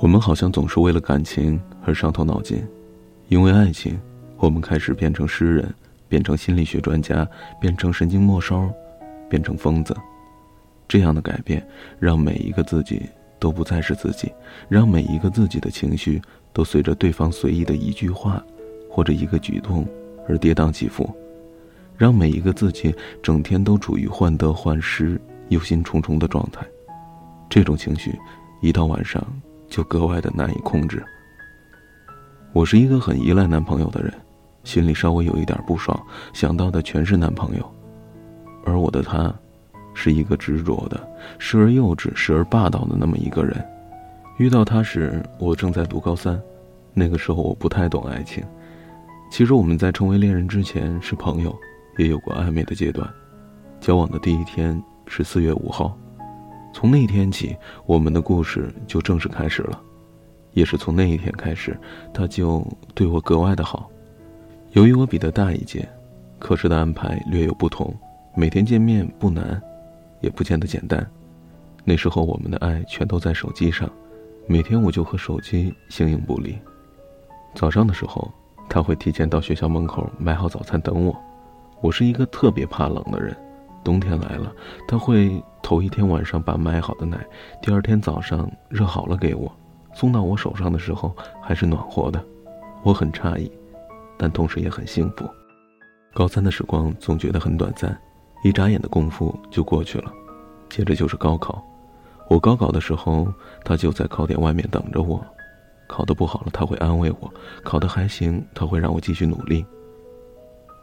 [0.00, 2.64] 我们好像总是为了感情而伤透脑筋，
[3.26, 3.98] 因为爱情，
[4.36, 5.74] 我们开始变成诗人，
[6.08, 7.28] 变成心理学专家，
[7.60, 8.70] 变成神经末梢，
[9.28, 9.96] 变成疯子。
[10.86, 11.66] 这样的改变，
[11.98, 13.02] 让每一个自己
[13.40, 14.30] 都不再是自己，
[14.68, 16.22] 让每一个自己的情绪
[16.52, 18.40] 都随着对方随意的一句话，
[18.88, 19.84] 或者一个举动
[20.28, 21.12] 而跌宕起伏，
[21.96, 26.64] 让每一个自己整天都处于患得患失、忧心忡忡的状态。
[27.50, 28.16] 这种情绪，
[28.60, 29.20] 一到晚上。
[29.68, 31.04] 就格外的难以控制。
[32.52, 34.12] 我是一个很依赖男朋友的人，
[34.64, 36.00] 心里稍微有一点不爽，
[36.32, 37.74] 想到的全是男朋友。
[38.64, 39.32] 而我的他，
[39.94, 43.64] 是一个执着的、时而幼稚、时而霸道的那么一个人。
[44.38, 46.40] 遇到他时，我正在读高三，
[46.94, 48.42] 那个时候我不太懂爱情。
[49.30, 51.54] 其实我们在成为恋人之前是朋友，
[51.98, 53.08] 也有过暧昧的阶段。
[53.80, 55.96] 交往的第一天是四月五号。
[56.72, 57.56] 从那天起，
[57.86, 59.80] 我们的故事就正式开始了。
[60.52, 61.78] 也是从那一天开始，
[62.12, 63.88] 他就对我格外的好。
[64.72, 65.88] 由于我比他大一届，
[66.38, 67.94] 课时的安排略有不同，
[68.34, 69.60] 每天见面不难，
[70.20, 71.06] 也不见得简单。
[71.84, 73.88] 那时候我们的爱全都在手机上，
[74.46, 76.58] 每天我就和手机形影不离。
[77.54, 78.30] 早上的时候，
[78.68, 81.16] 他会提前到学校门口买好早餐等我。
[81.80, 83.36] 我是一个特别怕冷的人。
[83.84, 84.52] 冬天来了，
[84.86, 87.24] 他会头一天晚上把买好的奶，
[87.62, 89.50] 第二天早上热好了给我，
[89.94, 92.22] 送到我手上的时候还是暖和的，
[92.82, 93.50] 我很诧异，
[94.18, 95.28] 但同时也很幸福。
[96.14, 97.98] 高三的时光总觉得很短暂，
[98.42, 100.12] 一眨眼的功夫就过去了，
[100.68, 101.62] 接着就是高考。
[102.28, 103.32] 我高考的时候，
[103.64, 105.24] 他就在考点外面等着我，
[105.86, 107.32] 考得不好了他会安慰我，
[107.64, 109.64] 考得还行他会让我继续努力。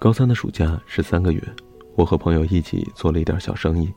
[0.00, 1.42] 高三的暑假是三个月。
[1.98, 3.92] 我和朋友一起做了一点小生意，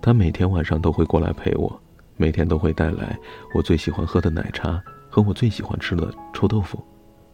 [0.00, 1.76] 他每天晚上都会过来陪我，
[2.16, 3.18] 每天都会带来
[3.52, 6.80] 我最喜欢喝的奶茶和我最喜欢吃的臭豆腐。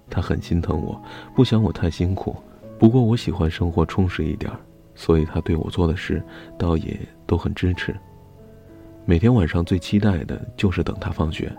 [0.09, 0.99] 他很心疼我，
[1.35, 2.35] 不想我太辛苦。
[2.79, 4.51] 不过我喜欢生活充实一点，
[4.95, 6.25] 所以他对我做的事
[6.59, 7.95] 倒也都很支持。
[9.05, 11.55] 每天晚上最期待的就是等他放学，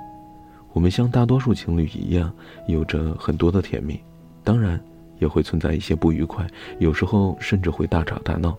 [0.74, 2.34] 我们像大多数情侣一样，
[2.66, 4.02] 有着很多的甜蜜，
[4.44, 4.84] 当然。
[5.20, 6.46] 也会存在一些不愉快，
[6.80, 8.58] 有时候甚至会大吵大闹，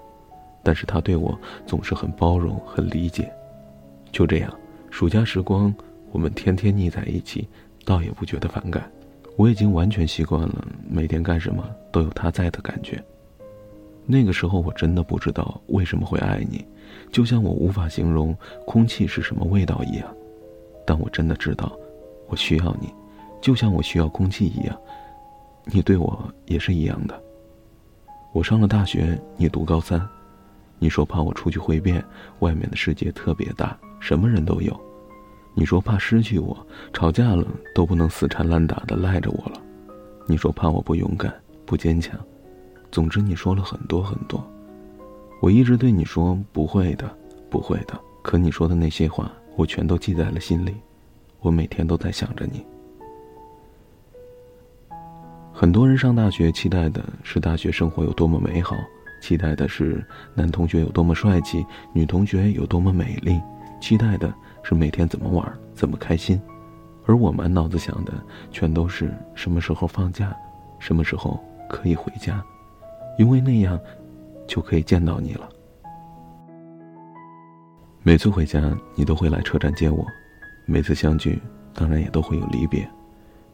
[0.62, 3.30] 但是他对我总是很包容、很理解。
[4.12, 4.52] 就这样，
[4.90, 5.74] 暑假时光，
[6.12, 7.48] 我们天天腻在一起，
[7.84, 8.90] 倒也不觉得反感。
[9.36, 13.02] 我已经完全习惯了每天干什么都有他在的感觉。
[14.04, 16.64] 那个时候我真的不知道为什么会爱你，
[17.10, 20.14] 就像我无法形容空气是什么味道一样，
[20.84, 21.72] 但我真的知道，
[22.26, 22.92] 我需要你，
[23.40, 24.76] 就像我需要空气一样。
[25.64, 27.22] 你对我也是一样的。
[28.32, 30.00] 我上了大学，你读高三，
[30.78, 32.04] 你说怕我出去会变，
[32.40, 34.80] 外面的世界特别大，什么人都有。
[35.54, 36.56] 你说怕失去我，
[36.92, 37.44] 吵架了
[37.74, 39.60] 都不能死缠烂打的赖着我了。
[40.26, 41.34] 你说怕我不勇敢、
[41.66, 42.18] 不坚强，
[42.92, 44.44] 总之你说了很多很多。
[45.40, 47.10] 我一直对你说不会的，
[47.50, 48.00] 不会的。
[48.22, 50.76] 可你说的那些话，我全都记在了心里，
[51.40, 52.64] 我每天都在想着你。
[55.60, 58.74] 很多人上大学期待的是大学生活有多么美好，
[59.20, 61.62] 期待的是男同学有多么帅气，
[61.92, 63.38] 女同学有多么美丽，
[63.78, 64.32] 期待的
[64.62, 66.40] 是每天怎么玩，怎么开心。
[67.04, 68.14] 而我满脑子想的
[68.50, 70.34] 全都是什么时候放假，
[70.78, 71.38] 什么时候
[71.68, 72.42] 可以回家，
[73.18, 73.78] 因为那样
[74.46, 75.46] 就可以见到你了。
[78.02, 80.06] 每次回家，你都会来车站接我；
[80.64, 81.38] 每次相聚，
[81.74, 82.88] 当然也都会有离别。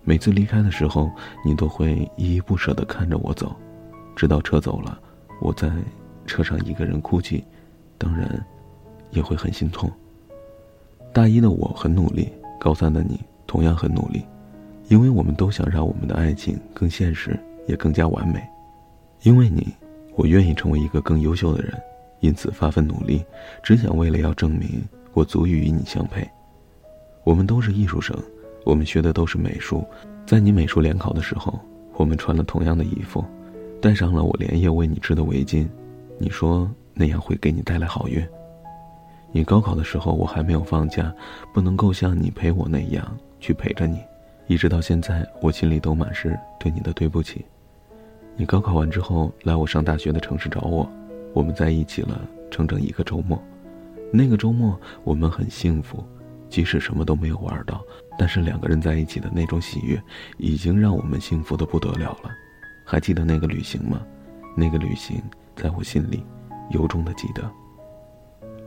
[0.08, 1.10] 每次离开的时候，
[1.44, 3.56] 你都会依依不舍地看着我走，
[4.14, 4.96] 直到车走了，
[5.40, 5.68] 我在
[6.26, 7.42] 车上一个人哭泣，
[7.98, 8.40] 当然，
[9.10, 9.90] 也会很心痛。
[11.12, 12.30] 大一的我很努力，
[12.60, 13.18] 高三的你
[13.48, 14.24] 同样很努力，
[14.86, 17.36] 因为我们都想让我们的爱情更现实，
[17.66, 18.40] 也更加完美。
[19.22, 19.74] 因为你，
[20.14, 21.74] 我愿意成为一个更优秀的人，
[22.20, 23.24] 因此发奋努力，
[23.60, 26.24] 只想为了要证明我足以与你相配。
[27.24, 28.16] 我们都是艺术生。
[28.66, 29.86] 我们学的都是美术，
[30.26, 31.56] 在你美术联考的时候，
[31.94, 33.24] 我们穿了同样的衣服，
[33.80, 35.68] 戴上了我连夜为你织的围巾。
[36.18, 38.26] 你说那样会给你带来好运。
[39.30, 41.14] 你高考的时候，我还没有放假，
[41.54, 44.00] 不能够像你陪我那样去陪着你，
[44.48, 47.44] 一直到现在，我心里都满是对你的对不起。
[48.34, 50.90] 你高考完之后来我上大学的城市找我，
[51.32, 52.20] 我们在一起了
[52.50, 53.40] 整整一个周末，
[54.12, 56.02] 那个周末我们很幸福。
[56.48, 57.82] 即使什么都没有玩到，
[58.18, 60.00] 但是两个人在一起的那种喜悦，
[60.38, 62.30] 已经让我们幸福的不得了了。
[62.84, 64.00] 还记得那个旅行吗？
[64.56, 65.22] 那个旅行
[65.54, 66.24] 在我心里，
[66.70, 67.50] 由衷的记得。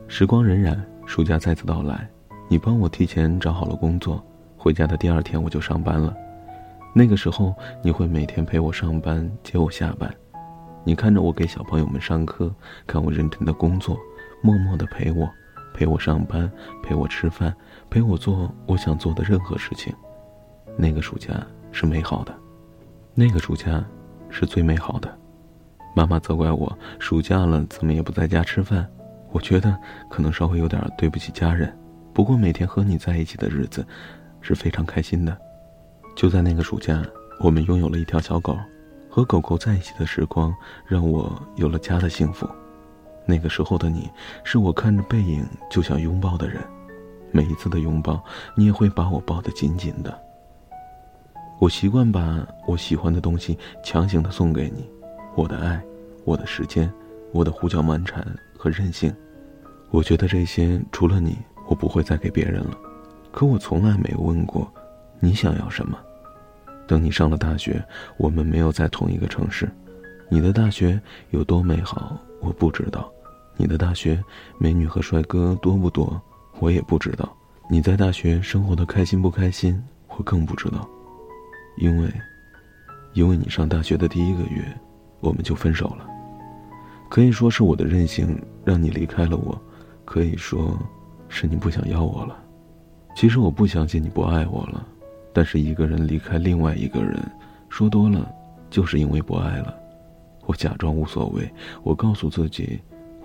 [0.07, 2.07] 时光荏苒，暑假再次到来，
[2.47, 4.23] 你帮我提前找好了工作，
[4.57, 6.15] 回家的第二天我就上班了。
[6.93, 7.53] 那个时候
[7.83, 10.13] 你会每天陪我上班，接我下班。
[10.83, 12.53] 你看着我给小朋友们上课，
[12.87, 13.97] 看我认真的工作，
[14.41, 15.29] 默默的陪我，
[15.73, 16.51] 陪我上班，
[16.83, 17.55] 陪我吃饭，
[17.89, 19.93] 陪我做我想做的任何事情。
[20.77, 22.35] 那个暑假是美好的，
[23.13, 23.83] 那个暑假
[24.29, 25.17] 是最美好的。
[25.95, 28.89] 妈妈责怪我暑假了怎么也不在家吃饭，
[29.31, 29.75] 我觉得
[30.09, 31.75] 可能稍微有点对不起家人。
[32.13, 33.85] 不过每天和你在一起的日子
[34.41, 35.37] 是非常开心的。
[36.15, 37.01] 就在那个暑假，
[37.39, 38.57] 我们拥有了一条小狗。
[39.11, 40.53] 和狗狗在一起的时光，
[40.85, 42.47] 让我有了家的幸福。
[43.29, 44.09] 那个时候的你，
[44.43, 46.59] 是我看着背影就想拥抱的人。
[47.31, 48.21] 每一次的拥抱，
[48.55, 50.19] 你也会把我抱得紧紧的。
[51.59, 54.89] 我习惯把我喜欢的东西强行的送给你，
[55.35, 55.79] 我的爱，
[56.25, 56.91] 我的时间，
[57.31, 58.25] 我的胡搅蛮缠
[58.57, 59.13] 和任性。
[59.91, 61.37] 我觉得这些除了你，
[61.67, 62.75] 我不会再给别人了。
[63.31, 64.67] 可我从来没问过，
[65.19, 65.95] 你想要什么。
[66.87, 67.83] 等你上了大学，
[68.17, 69.69] 我们没有在同一个城市。
[70.29, 70.99] 你的大学
[71.29, 73.01] 有多美好，我不知道；
[73.59, 74.23] 你的大学
[74.57, 76.19] 美女和帅哥多不多，
[76.61, 77.29] 我也不知道。
[77.69, 79.77] 你在大学生活的开心不开心，
[80.07, 80.87] 我更不知道。
[81.75, 82.09] 因为，
[83.11, 84.63] 因为你上大学的第一个月，
[85.19, 86.07] 我们就分手了。
[87.09, 89.61] 可以说是我的任性让你离开了我，
[90.05, 90.79] 可以说，
[91.27, 92.41] 是你不想要我了。
[93.13, 94.87] 其实我不相信你不爱我了。
[95.33, 97.21] 但是一个人离开另外一个人，
[97.67, 98.31] 说多了，
[98.69, 99.75] 就是因为不爱了。
[100.45, 101.47] 我假装无所谓，
[101.83, 102.79] 我告诉自己，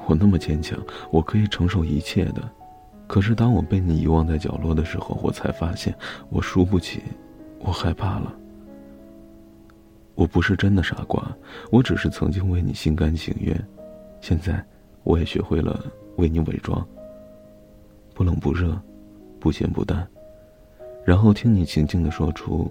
[0.07, 0.79] 我那么坚强，
[1.11, 2.43] 我可以承受一切的。
[3.07, 5.95] 可是当我被你遗忘在角落的时候，我才发现
[6.31, 7.03] 我输不起，
[7.61, 8.35] 我害怕了。
[10.15, 11.23] 我不是真的傻瓜，
[11.71, 13.57] 我只是曾经为你心甘情愿，
[14.21, 14.65] 现在
[15.03, 15.85] 我也学会了
[16.17, 16.87] 为你伪装。
[18.15, 18.81] 不冷不热，
[19.41, 20.07] 不咸不淡。
[21.05, 22.71] 然后听你静静的说出，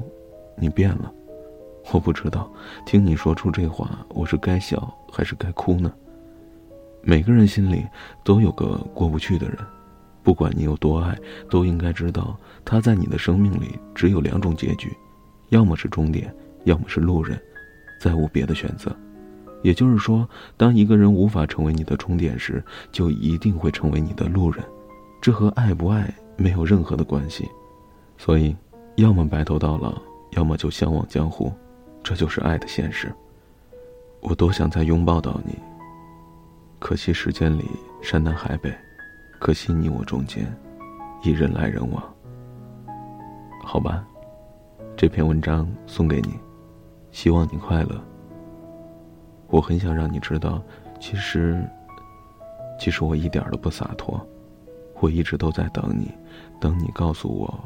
[0.56, 1.14] 你变了，
[1.92, 2.52] 我不知道，
[2.86, 5.94] 听你说出这话，我是该笑还是该哭呢？
[7.06, 7.86] 每个人心里
[8.24, 9.58] 都有个过不去的人，
[10.24, 11.18] 不管你有多爱，
[11.50, 14.90] 都应该知道他在你的生命里只有两种结局，
[15.50, 16.34] 要么是终点，
[16.64, 17.38] 要么是路人，
[18.00, 18.96] 再无别的选择。
[19.64, 24.64] 也就是说，当一个人无法成为你的终点时，就一定会成为你的路人，
[25.22, 27.46] 这和爱不爱没有任何的关系。
[28.18, 28.56] 所以，
[28.96, 30.02] 要么白头到老，
[30.32, 31.52] 要么就相忘江湖，
[32.02, 33.14] 这就是爱的现实。
[34.22, 35.54] 我多想再拥抱到你，
[36.84, 37.64] 可惜时间里
[38.02, 38.70] 山南海北，
[39.40, 40.54] 可惜你我中间，
[41.24, 42.16] 一人来人往。
[43.64, 44.06] 好吧，
[44.98, 46.38] 这篇文章送给你，
[47.10, 48.04] 希望你快乐。
[49.48, 50.62] 我很想让你知道，
[51.00, 51.66] 其实，
[52.78, 54.20] 其实我一点都不洒脱，
[55.00, 56.12] 我一直都在等你，
[56.60, 57.64] 等你告诉我。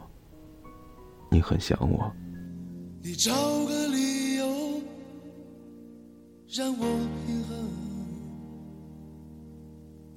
[1.32, 2.14] 你很想我。
[3.02, 4.46] 你找个理由
[6.56, 6.86] 让我
[7.26, 7.57] 平衡，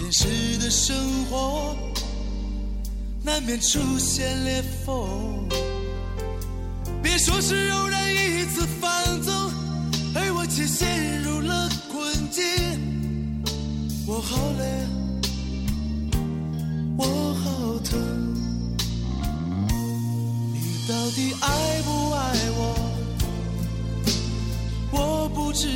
[0.00, 1.76] 现实的生活
[3.22, 5.06] 难免出现裂缝。
[7.02, 8.90] 别说是偶然一次放
[9.22, 9.32] 纵，
[10.14, 12.42] 而我却陷入了困境。
[14.06, 14.64] 我好累，
[16.96, 18.00] 我好疼，
[20.52, 22.90] 你到底爱不爱我？
[25.32, 25.68] 不知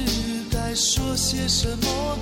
[0.50, 2.18] 该说些什么，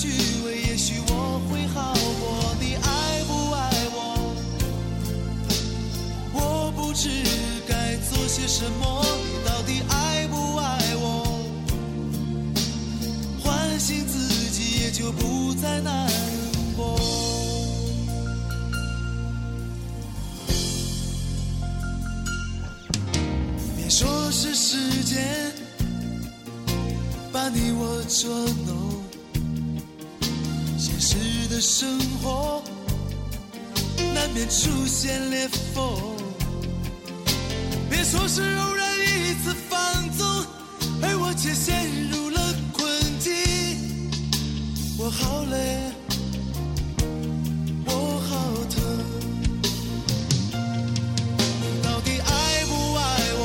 [0.00, 0.08] 虚
[0.46, 2.56] 伪，也许我会好过。
[2.58, 3.60] 你爱不爱
[3.92, 3.98] 我？
[6.32, 7.10] 我不知
[7.68, 11.04] 该做些什么，你到底爱不爱我？
[13.42, 14.16] 唤醒自
[14.50, 16.10] 己，也就不再难
[16.74, 16.98] 过。
[23.90, 25.52] 说是时间
[27.30, 28.30] 把你我捉
[28.64, 28.89] 弄，
[31.10, 32.62] 现实的生活
[34.14, 35.84] 难免出现裂缝
[37.90, 40.24] 别说是偶然一次放纵
[41.02, 42.88] 而我却陷入了困
[43.18, 43.32] 境
[45.00, 45.90] 我好累
[47.86, 47.90] 我
[48.28, 48.80] 好疼
[51.82, 53.00] 到底爱不爱
[53.34, 53.42] 我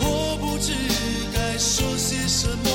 [0.00, 0.72] 我不知
[1.34, 2.67] 该说些什么